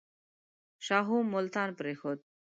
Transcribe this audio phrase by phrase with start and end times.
[0.85, 2.19] شاهو ملتان پرېښود.